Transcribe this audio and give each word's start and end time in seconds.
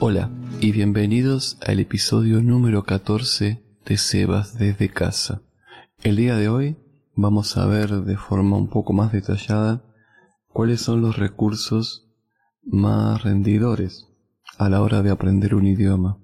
Hola 0.00 0.30
y 0.60 0.70
bienvenidos 0.70 1.58
al 1.66 1.80
episodio 1.80 2.40
número 2.40 2.84
14 2.84 3.64
de 3.84 3.96
Sebas 3.96 4.56
desde 4.56 4.90
casa. 4.90 5.42
El 6.04 6.14
día 6.14 6.36
de 6.36 6.48
hoy 6.48 6.76
vamos 7.16 7.56
a 7.56 7.66
ver 7.66 7.90
de 7.90 8.16
forma 8.16 8.56
un 8.56 8.68
poco 8.68 8.92
más 8.92 9.10
detallada 9.10 9.82
cuáles 10.52 10.82
son 10.82 11.02
los 11.02 11.16
recursos 11.16 12.12
más 12.62 13.24
rendidores 13.24 14.06
a 14.56 14.68
la 14.68 14.82
hora 14.82 15.02
de 15.02 15.10
aprender 15.10 15.56
un 15.56 15.66
idioma. 15.66 16.18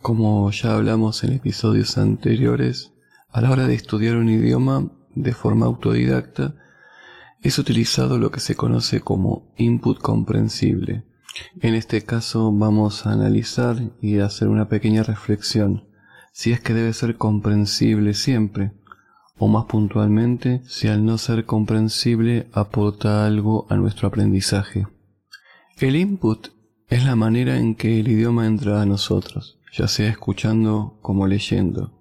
Como 0.00 0.50
ya 0.50 0.74
hablamos 0.74 1.22
en 1.22 1.34
episodios 1.34 1.98
anteriores, 1.98 2.94
a 3.28 3.42
la 3.42 3.50
hora 3.50 3.66
de 3.66 3.74
estudiar 3.74 4.16
un 4.16 4.30
idioma 4.30 4.90
de 5.14 5.34
forma 5.34 5.66
autodidacta, 5.66 6.54
es 7.42 7.58
utilizado 7.58 8.16
lo 8.16 8.30
que 8.30 8.40
se 8.40 8.54
conoce 8.54 9.00
como 9.00 9.52
input 9.58 9.98
comprensible. 9.98 11.04
En 11.60 11.74
este 11.74 12.02
caso 12.02 12.52
vamos 12.52 13.06
a 13.06 13.12
analizar 13.12 13.76
y 14.00 14.18
hacer 14.18 14.48
una 14.48 14.68
pequeña 14.68 15.02
reflexión. 15.02 15.84
Si 16.32 16.52
es 16.52 16.60
que 16.60 16.74
debe 16.74 16.92
ser 16.92 17.16
comprensible 17.16 18.14
siempre, 18.14 18.72
o 19.38 19.48
más 19.48 19.64
puntualmente, 19.64 20.62
si 20.66 20.88
al 20.88 21.04
no 21.04 21.18
ser 21.18 21.46
comprensible 21.46 22.48
aporta 22.52 23.26
algo 23.26 23.66
a 23.70 23.76
nuestro 23.76 24.08
aprendizaje. 24.08 24.86
El 25.78 25.96
input 25.96 26.48
es 26.88 27.04
la 27.04 27.16
manera 27.16 27.58
en 27.58 27.74
que 27.74 28.00
el 28.00 28.08
idioma 28.08 28.46
entra 28.46 28.82
a 28.82 28.86
nosotros, 28.86 29.58
ya 29.72 29.88
sea 29.88 30.10
escuchando 30.10 30.98
como 31.02 31.26
leyendo, 31.26 31.92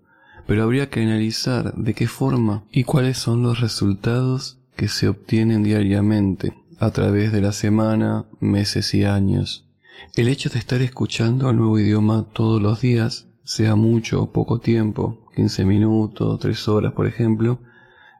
pero 0.45 0.63
habría 0.63 0.89
que 0.89 1.01
analizar 1.01 1.73
de 1.75 1.93
qué 1.93 2.07
forma 2.07 2.63
y 2.71 2.83
cuáles 2.83 3.17
son 3.17 3.43
los 3.43 3.59
resultados 3.59 4.59
que 4.75 4.87
se 4.87 5.07
obtienen 5.07 5.63
diariamente 5.63 6.60
a 6.81 6.89
través 6.89 7.31
de 7.31 7.41
la 7.41 7.51
semana, 7.51 8.25
meses 8.39 8.95
y 8.95 9.03
años. 9.03 9.67
El 10.15 10.27
hecho 10.27 10.49
de 10.49 10.57
estar 10.57 10.81
escuchando 10.81 11.47
al 11.47 11.57
nuevo 11.57 11.77
idioma 11.77 12.25
todos 12.33 12.59
los 12.59 12.81
días, 12.81 13.27
sea 13.43 13.75
mucho 13.75 14.23
o 14.23 14.31
poco 14.31 14.59
tiempo, 14.59 15.23
15 15.35 15.63
minutos, 15.63 16.39
3 16.39 16.67
horas 16.69 16.93
por 16.93 17.05
ejemplo, 17.05 17.59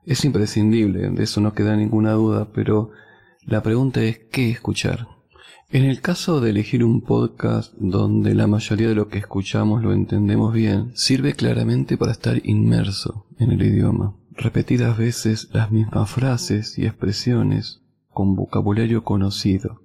es 0.06 0.24
imprescindible, 0.26 1.10
de 1.10 1.24
eso 1.24 1.42
no 1.42 1.56
queda 1.56 1.76
ninguna 1.76 2.12
duda, 2.12 2.50
pero 2.54 2.92
la 3.48 3.64
pregunta 3.64 4.04
es 4.04 4.20
¿qué 4.32 4.52
escuchar? 4.52 5.08
En 5.72 5.84
el 5.84 6.02
caso 6.02 6.40
de 6.40 6.52
elegir 6.52 6.84
un 6.84 7.02
podcast 7.02 7.74
donde 7.80 8.36
la 8.36 8.46
mayoría 8.46 8.90
de 8.90 8.96
lo 8.96 9.08
que 9.08 9.18
escuchamos 9.18 9.82
lo 9.82 9.92
entendemos 9.92 10.54
bien, 10.54 10.92
sirve 10.94 11.34
claramente 11.34 11.98
para 11.98 12.12
estar 12.12 12.40
inmerso 12.46 13.26
en 13.40 13.54
el 13.54 13.64
idioma 13.64 14.16
repetidas 14.36 15.00
veces 15.00 15.50
las 15.52 15.72
mismas 15.72 16.12
frases 16.12 16.78
y 16.78 16.86
expresiones 16.86 17.82
con 18.14 18.36
vocabulario 18.36 19.04
conocido. 19.04 19.82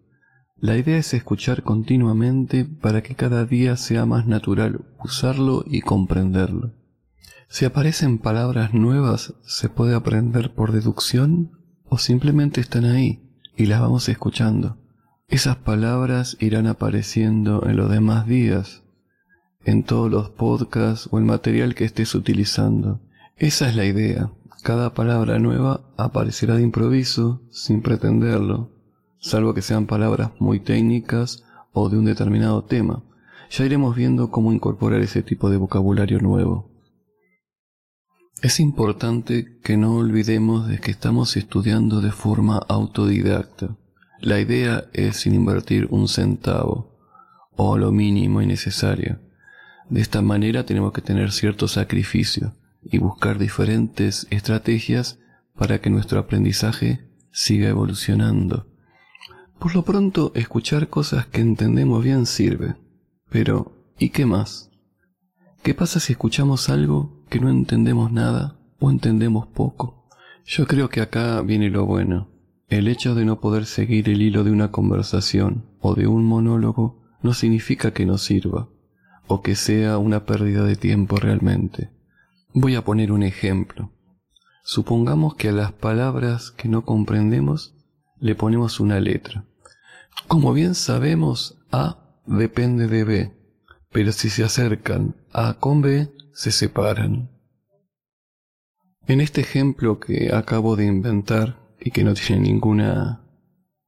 La 0.58 0.76
idea 0.76 0.96
es 0.96 1.12
escuchar 1.12 1.62
continuamente 1.62 2.64
para 2.64 3.02
que 3.02 3.14
cada 3.14 3.44
día 3.44 3.76
sea 3.76 4.06
más 4.06 4.26
natural 4.26 4.84
usarlo 5.02 5.64
y 5.66 5.82
comprenderlo. 5.82 6.72
Si 7.48 7.64
aparecen 7.64 8.18
palabras 8.18 8.74
nuevas, 8.74 9.34
se 9.42 9.68
puede 9.68 9.94
aprender 9.94 10.54
por 10.54 10.72
deducción 10.72 11.52
o 11.88 11.98
simplemente 11.98 12.60
están 12.60 12.84
ahí 12.84 13.22
y 13.56 13.66
las 13.66 13.80
vamos 13.80 14.08
escuchando. 14.08 14.78
Esas 15.28 15.56
palabras 15.56 16.36
irán 16.40 16.66
apareciendo 16.66 17.66
en 17.66 17.76
los 17.76 17.90
demás 17.90 18.26
días, 18.26 18.82
en 19.64 19.82
todos 19.82 20.10
los 20.10 20.30
podcasts 20.30 21.08
o 21.10 21.18
el 21.18 21.24
material 21.24 21.74
que 21.74 21.84
estés 21.84 22.14
utilizando. 22.14 23.00
Esa 23.36 23.68
es 23.68 23.76
la 23.76 23.84
idea. 23.84 24.30
Cada 24.66 24.94
palabra 24.94 25.38
nueva 25.38 25.84
aparecerá 25.96 26.56
de 26.56 26.64
improviso, 26.64 27.40
sin 27.52 27.82
pretenderlo, 27.82 28.72
salvo 29.20 29.54
que 29.54 29.62
sean 29.62 29.86
palabras 29.86 30.32
muy 30.40 30.58
técnicas 30.58 31.44
o 31.70 31.88
de 31.88 31.96
un 31.96 32.04
determinado 32.04 32.64
tema. 32.64 33.04
Ya 33.48 33.64
iremos 33.64 33.94
viendo 33.94 34.32
cómo 34.32 34.52
incorporar 34.52 35.02
ese 35.02 35.22
tipo 35.22 35.50
de 35.50 35.56
vocabulario 35.56 36.18
nuevo. 36.18 36.68
Es 38.42 38.58
importante 38.58 39.56
que 39.62 39.76
no 39.76 39.94
olvidemos 39.98 40.66
de 40.66 40.80
que 40.80 40.90
estamos 40.90 41.36
estudiando 41.36 42.00
de 42.00 42.10
forma 42.10 42.58
autodidacta. 42.68 43.76
La 44.20 44.40
idea 44.40 44.86
es 44.92 45.18
sin 45.18 45.36
invertir 45.36 45.86
un 45.92 46.08
centavo, 46.08 46.98
o 47.54 47.78
lo 47.78 47.92
mínimo 47.92 48.42
y 48.42 48.46
necesario. 48.46 49.20
De 49.90 50.00
esta 50.00 50.22
manera 50.22 50.66
tenemos 50.66 50.92
que 50.92 51.02
tener 51.02 51.30
cierto 51.30 51.68
sacrificio, 51.68 52.56
y 52.90 52.98
buscar 52.98 53.38
diferentes 53.38 54.26
estrategias 54.30 55.18
para 55.56 55.80
que 55.80 55.90
nuestro 55.90 56.18
aprendizaje 56.18 57.08
siga 57.30 57.68
evolucionando. 57.68 58.66
Por 59.58 59.74
lo 59.74 59.82
pronto, 59.82 60.32
escuchar 60.34 60.88
cosas 60.88 61.26
que 61.26 61.40
entendemos 61.40 62.04
bien 62.04 62.26
sirve. 62.26 62.76
Pero, 63.30 63.72
¿y 63.98 64.10
qué 64.10 64.26
más? 64.26 64.70
¿Qué 65.62 65.74
pasa 65.74 65.98
si 65.98 66.12
escuchamos 66.12 66.68
algo 66.68 67.24
que 67.28 67.40
no 67.40 67.48
entendemos 67.48 68.12
nada 68.12 68.58
o 68.78 68.90
entendemos 68.90 69.46
poco? 69.46 70.08
Yo 70.44 70.66
creo 70.66 70.88
que 70.88 71.00
acá 71.00 71.40
viene 71.40 71.70
lo 71.70 71.86
bueno. 71.86 72.30
El 72.68 72.88
hecho 72.88 73.14
de 73.14 73.24
no 73.24 73.40
poder 73.40 73.66
seguir 73.66 74.08
el 74.08 74.22
hilo 74.22 74.44
de 74.44 74.50
una 74.50 74.70
conversación 74.70 75.66
o 75.80 75.94
de 75.94 76.06
un 76.06 76.24
monólogo 76.24 77.02
no 77.22 77.32
significa 77.32 77.92
que 77.92 78.06
no 78.06 78.18
sirva 78.18 78.68
o 79.26 79.42
que 79.42 79.56
sea 79.56 79.98
una 79.98 80.24
pérdida 80.24 80.64
de 80.64 80.76
tiempo 80.76 81.16
realmente. 81.16 81.90
Voy 82.58 82.74
a 82.74 82.82
poner 82.82 83.12
un 83.12 83.22
ejemplo. 83.22 83.92
Supongamos 84.64 85.34
que 85.34 85.50
a 85.50 85.52
las 85.52 85.72
palabras 85.72 86.52
que 86.52 86.70
no 86.70 86.86
comprendemos 86.86 87.74
le 88.18 88.34
ponemos 88.34 88.80
una 88.80 88.98
letra. 88.98 89.44
Como 90.26 90.54
bien 90.54 90.74
sabemos, 90.74 91.58
A 91.70 92.18
depende 92.24 92.88
de 92.88 93.04
B, 93.04 93.32
pero 93.92 94.10
si 94.10 94.30
se 94.30 94.42
acercan 94.42 95.16
A 95.34 95.58
con 95.60 95.82
B, 95.82 96.10
se 96.32 96.50
separan. 96.50 97.28
En 99.06 99.20
este 99.20 99.42
ejemplo 99.42 100.00
que 100.00 100.32
acabo 100.32 100.76
de 100.76 100.86
inventar 100.86 101.60
y 101.78 101.90
que 101.90 102.04
no 102.04 102.14
tiene 102.14 102.40
ninguna 102.40 103.22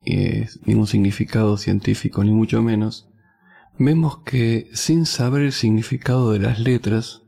eh, 0.05 0.47
ningún 0.67 0.87
significado 0.87 1.57
científico 1.57 2.23
ni 2.23 2.33
mucho 2.33 2.63
menos, 2.63 3.09
vemos 3.79 4.19
que 4.27 4.69
sin 4.75 5.07
saber 5.07 5.41
el 5.41 5.53
significado 5.53 6.33
de 6.33 6.41
las 6.41 6.59
letras 6.59 7.23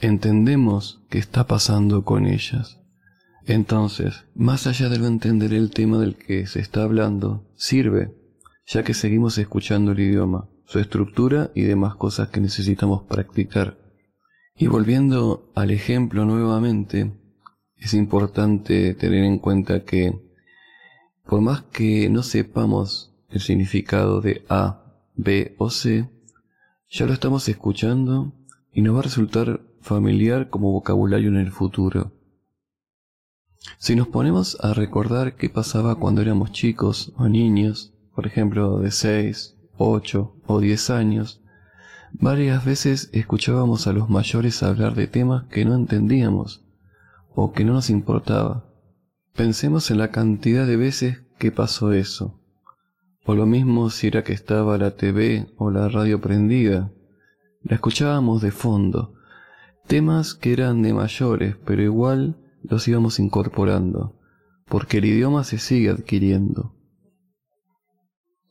entendemos 0.00 1.02
qué 1.08 1.18
está 1.18 1.46
pasando 1.46 2.04
con 2.04 2.26
ellas. 2.26 2.80
Entonces, 3.46 4.24
más 4.34 4.66
allá 4.66 4.88
de 4.88 4.98
no 4.98 5.06
entender 5.06 5.52
el 5.52 5.70
tema 5.70 5.98
del 5.98 6.16
que 6.16 6.46
se 6.46 6.60
está 6.60 6.82
hablando, 6.82 7.46
sirve, 7.56 8.14
ya 8.66 8.82
que 8.82 8.94
seguimos 8.94 9.36
escuchando 9.38 9.92
el 9.92 10.00
idioma, 10.00 10.48
su 10.64 10.78
estructura 10.78 11.50
y 11.54 11.62
demás 11.62 11.96
cosas 11.96 12.28
que 12.28 12.40
necesitamos 12.40 13.02
practicar. 13.02 13.78
Y 14.56 14.68
volviendo 14.68 15.50
al 15.54 15.70
ejemplo 15.70 16.24
nuevamente, 16.24 17.12
es 17.76 17.92
importante 17.92 18.94
tener 18.94 19.24
en 19.24 19.38
cuenta 19.38 19.84
que, 19.84 20.18
por 21.26 21.42
más 21.42 21.62
que 21.62 22.08
no 22.08 22.22
sepamos 22.22 23.14
el 23.28 23.40
significado 23.40 24.20
de 24.20 24.44
A, 24.48 25.02
B 25.16 25.54
o 25.58 25.70
C, 25.70 26.08
ya 26.88 27.06
lo 27.06 27.12
estamos 27.12 27.48
escuchando 27.48 28.32
y 28.72 28.80
nos 28.80 28.94
va 28.94 29.00
a 29.00 29.02
resultar 29.02 29.60
familiar 29.84 30.48
como 30.48 30.72
vocabulario 30.72 31.28
en 31.28 31.36
el 31.36 31.52
futuro. 31.52 32.12
Si 33.78 33.94
nos 33.94 34.08
ponemos 34.08 34.56
a 34.62 34.72
recordar 34.72 35.36
qué 35.36 35.50
pasaba 35.50 35.96
cuando 35.96 36.22
éramos 36.22 36.52
chicos 36.52 37.12
o 37.16 37.28
niños, 37.28 37.92
por 38.14 38.26
ejemplo 38.26 38.78
de 38.78 38.90
6, 38.90 39.56
8 39.76 40.36
o 40.46 40.60
10 40.60 40.90
años, 40.90 41.42
varias 42.12 42.64
veces 42.64 43.10
escuchábamos 43.12 43.86
a 43.86 43.92
los 43.92 44.08
mayores 44.08 44.62
hablar 44.62 44.94
de 44.94 45.06
temas 45.06 45.44
que 45.44 45.66
no 45.66 45.74
entendíamos 45.74 46.64
o 47.34 47.52
que 47.52 47.64
no 47.64 47.74
nos 47.74 47.90
importaba. 47.90 48.64
Pensemos 49.34 49.90
en 49.90 49.98
la 49.98 50.10
cantidad 50.10 50.66
de 50.66 50.78
veces 50.78 51.22
que 51.38 51.52
pasó 51.52 51.92
eso. 51.92 52.40
O 53.26 53.34
lo 53.34 53.44
mismo 53.44 53.90
si 53.90 54.06
era 54.06 54.24
que 54.24 54.32
estaba 54.32 54.78
la 54.78 54.92
TV 54.92 55.52
o 55.58 55.70
la 55.70 55.88
radio 55.88 56.22
prendida. 56.22 56.90
La 57.62 57.74
escuchábamos 57.74 58.40
de 58.40 58.50
fondo, 58.50 59.13
Temas 59.86 60.34
que 60.34 60.52
eran 60.52 60.82
de 60.82 60.94
mayores, 60.94 61.56
pero 61.64 61.82
igual 61.82 62.36
los 62.62 62.88
íbamos 62.88 63.18
incorporando, 63.18 64.18
porque 64.66 64.98
el 64.98 65.04
idioma 65.04 65.44
se 65.44 65.58
sigue 65.58 65.90
adquiriendo. 65.90 66.74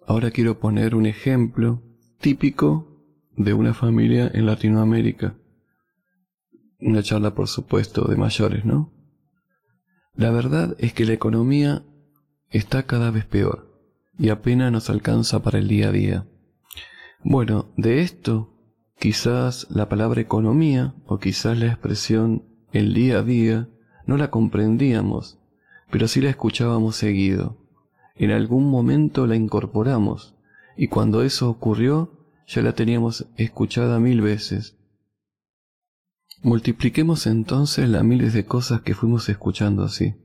Ahora 0.05 0.31
quiero 0.31 0.59
poner 0.59 0.95
un 0.95 1.05
ejemplo 1.05 1.81
típico 2.19 2.87
de 3.35 3.53
una 3.53 3.73
familia 3.73 4.29
en 4.33 4.45
Latinoamérica. 4.45 5.35
Una 6.79 7.01
charla, 7.01 7.33
por 7.33 7.47
supuesto, 7.47 8.05
de 8.05 8.17
mayores, 8.17 8.65
¿no? 8.65 8.91
La 10.15 10.29
verdad 10.29 10.75
es 10.77 10.93
que 10.93 11.05
la 11.05 11.13
economía 11.13 11.83
está 12.49 12.83
cada 12.83 13.09
vez 13.09 13.25
peor 13.25 13.73
y 14.19 14.29
apenas 14.29 14.71
nos 14.71 14.89
alcanza 14.89 15.41
para 15.41 15.57
el 15.57 15.67
día 15.67 15.87
a 15.87 15.91
día. 15.91 16.27
Bueno, 17.23 17.73
de 17.77 18.01
esto 18.01 18.52
Quizás 18.99 19.67
la 19.69 19.89
palabra 19.89 20.21
economía 20.21 20.93
o 21.05 21.19
quizás 21.19 21.57
la 21.57 21.67
expresión 21.67 22.43
el 22.71 22.93
día 22.93 23.19
a 23.19 23.23
día 23.23 23.69
no 24.05 24.17
la 24.17 24.29
comprendíamos, 24.29 25.39
pero 25.91 26.07
sí 26.07 26.21
la 26.21 26.29
escuchábamos 26.29 26.95
seguido. 26.95 27.57
En 28.15 28.31
algún 28.31 28.69
momento 28.69 29.27
la 29.27 29.35
incorporamos 29.35 30.35
y 30.77 30.87
cuando 30.87 31.21
eso 31.21 31.49
ocurrió 31.49 32.27
ya 32.47 32.61
la 32.61 32.73
teníamos 32.73 33.27
escuchada 33.37 33.99
mil 33.99 34.21
veces. 34.21 34.77
Multipliquemos 36.41 37.25
entonces 37.25 37.87
las 37.87 38.03
miles 38.03 38.33
de 38.33 38.45
cosas 38.45 38.81
que 38.81 38.95
fuimos 38.95 39.29
escuchando 39.29 39.83
así. 39.83 40.15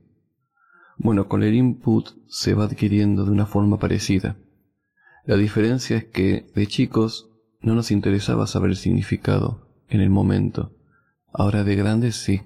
Bueno, 0.97 1.29
con 1.29 1.43
el 1.43 1.55
input 1.55 2.09
se 2.27 2.53
va 2.53 2.65
adquiriendo 2.65 3.23
de 3.23 3.31
una 3.31 3.45
forma 3.45 3.79
parecida. 3.79 4.37
La 5.25 5.37
diferencia 5.37 5.95
es 5.95 6.05
que 6.05 6.51
de 6.53 6.67
chicos 6.67 7.28
no 7.61 7.75
nos 7.75 7.91
interesaba 7.91 8.47
saber 8.47 8.71
el 8.71 8.77
significado 8.77 9.67
en 9.89 10.01
el 10.01 10.09
momento. 10.09 10.75
Ahora 11.33 11.63
de 11.63 11.75
grandes 11.75 12.15
sí. 12.15 12.41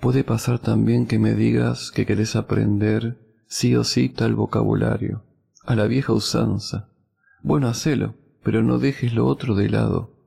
Puede 0.00 0.24
pasar 0.24 0.58
también 0.58 1.06
que 1.06 1.18
me 1.18 1.34
digas 1.34 1.90
que 1.90 2.04
querés 2.04 2.36
aprender 2.36 3.18
sí 3.46 3.76
o 3.76 3.84
sí 3.84 4.08
tal 4.08 4.34
vocabulario, 4.34 5.24
a 5.64 5.74
la 5.74 5.86
vieja 5.86 6.12
usanza. 6.12 6.88
Bueno, 7.42 7.68
hacelo, 7.68 8.14
pero 8.42 8.62
no 8.62 8.78
dejes 8.78 9.14
lo 9.14 9.26
otro 9.26 9.54
de 9.54 9.68
lado. 9.70 10.18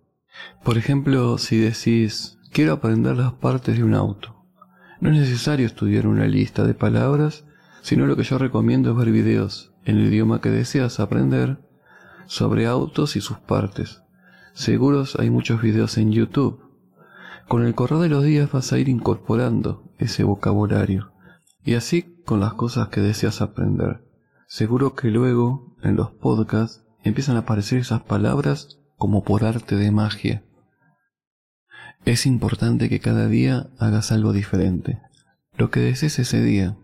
Por 0.64 0.78
ejemplo, 0.78 1.38
si 1.38 1.58
decís, 1.58 2.40
quiero 2.52 2.74
aprender 2.74 3.18
las 3.18 3.34
partes 3.34 3.78
de 3.78 3.84
un 3.84 3.94
auto. 3.94 4.46
No 5.00 5.12
es 5.12 5.18
necesario 5.18 5.66
estudiar 5.66 6.08
una 6.08 6.26
lista 6.26 6.64
de 6.64 6.74
palabras, 6.74 7.46
sino 7.82 8.08
lo 8.08 8.16
que 8.16 8.24
yo 8.24 8.38
recomiendo 8.38 8.92
es 8.92 8.98
ver 8.98 9.12
videos 9.12 9.74
en 9.86 9.98
el 9.98 10.08
idioma 10.08 10.42
que 10.42 10.50
deseas 10.50 11.00
aprender 11.00 11.60
sobre 12.28 12.68
autos 12.68 13.16
y 13.16 13.22
sus 13.22 13.40
partes. 13.40 14.04
Seguros 14.54 15.16
hay 15.20 15.30
muchos 15.30 15.62
videos 15.62 15.98
en 15.98 16.12
YouTube. 16.12 16.62
Con 17.48 17.66
el 17.66 17.76
correr 17.76 18.00
de 18.00 18.10
los 18.10 18.24
días 18.24 18.52
vas 18.52 18.72
a 18.74 18.80
ir 18.80 18.90
incorporando 18.90 19.84
ese 19.98 20.24
vocabulario. 20.24 21.12
Y 21.64 21.76
así 21.76 22.22
con 22.26 22.40
las 22.40 22.54
cosas 22.54 22.90
que 22.90 23.02
deseas 23.02 23.42
aprender. 23.42 24.04
Seguro 24.48 24.96
que 24.96 25.10
luego, 25.10 25.76
en 25.82 25.96
los 25.96 26.12
podcasts, 26.12 26.84
empiezan 27.04 27.36
a 27.36 27.40
aparecer 27.40 27.80
esas 27.80 28.02
palabras 28.02 28.80
como 28.96 29.24
por 29.24 29.44
arte 29.44 29.76
de 29.76 29.92
magia. 29.92 30.44
Es 32.06 32.26
importante 32.26 32.90
que 32.90 33.00
cada 33.00 33.28
día 33.28 33.70
hagas 33.80 34.12
algo 34.12 34.34
diferente, 34.34 35.02
lo 35.58 35.70
que 35.70 35.82
desees 35.82 36.20
ese 36.20 36.42
día. 36.42 36.78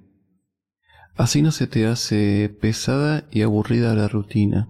Así 1.16 1.42
no 1.42 1.51
se 1.51 1.68
te 1.68 1.88
hace 1.88 2.50
pesada 2.62 3.25
y 3.31 3.44
aburrida 3.44 3.94
la 3.96 4.07
rutina. 4.07 4.69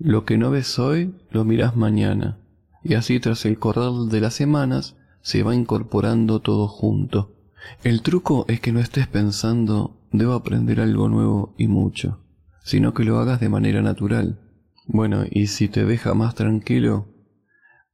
Lo 0.00 0.24
que 0.24 0.38
no 0.38 0.52
ves 0.52 0.78
hoy, 0.78 1.12
lo 1.32 1.44
miras 1.44 1.74
mañana. 1.74 2.38
Y 2.84 2.94
así 2.94 3.18
tras 3.18 3.44
el 3.44 3.58
corral 3.58 4.08
de 4.08 4.20
las 4.20 4.34
semanas, 4.34 4.96
se 5.22 5.42
va 5.42 5.56
incorporando 5.56 6.40
todo 6.40 6.68
junto. 6.68 7.34
El 7.82 8.02
truco 8.02 8.44
es 8.48 8.60
que 8.60 8.70
no 8.70 8.78
estés 8.78 9.08
pensando, 9.08 10.00
debo 10.12 10.34
aprender 10.34 10.80
algo 10.80 11.08
nuevo 11.08 11.52
y 11.58 11.66
mucho, 11.66 12.20
sino 12.62 12.94
que 12.94 13.02
lo 13.02 13.18
hagas 13.18 13.40
de 13.40 13.48
manera 13.48 13.82
natural. 13.82 14.38
Bueno, 14.86 15.24
y 15.28 15.48
si 15.48 15.68
te 15.68 15.84
deja 15.84 16.14
más 16.14 16.36
tranquilo, 16.36 17.08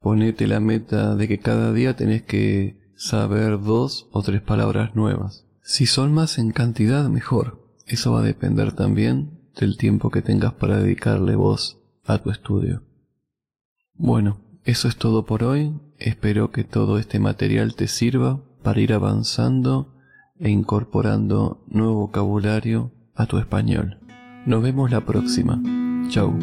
ponete 0.01 0.47
la 0.47 0.61
meta 0.61 1.17
de 1.17 1.27
que 1.27 1.39
cada 1.39 1.73
día 1.73 1.97
tenés 1.97 2.23
que 2.23 2.79
saber 2.97 3.63
dos 3.63 4.09
o 4.13 4.23
tres 4.23 4.43
palabras 4.43 4.95
nuevas. 4.95 5.47
Si 5.63 5.87
son 5.87 6.13
más 6.13 6.39
en 6.39 6.53
cantidad, 6.53 7.09
mejor. 7.09 7.65
Eso 7.87 8.13
va 8.13 8.21
a 8.21 8.25
depender 8.25 8.73
también 8.73 9.41
del 9.59 9.79
tiempo 9.79 10.11
que 10.11 10.21
tengas 10.21 10.53
para 10.53 10.77
dedicarle 10.77 11.35
vos 11.35 11.81
a 12.05 12.19
tu 12.19 12.31
estudio. 12.31 12.83
Bueno, 13.95 14.39
eso 14.65 14.89
es 14.89 14.97
todo 14.97 15.25
por 15.25 15.45
hoy. 15.45 15.73
Espero 15.99 16.51
que 16.51 16.65
todo 16.65 16.99
este 16.99 17.19
material 17.19 17.75
te 17.75 17.87
sirva 17.87 18.41
para 18.63 18.81
ir 18.81 18.93
avanzando 18.93 19.95
e 20.39 20.51
incorporando 20.51 21.65
nuevo 21.69 21.95
vocabulario 21.95 22.93
a 23.15 23.27
tu 23.27 23.39
español. 23.39 23.99
Nos 24.47 24.63
vemos 24.63 24.91
la 24.91 25.01
próxima. 25.03 25.63
Chau. 26.09 26.35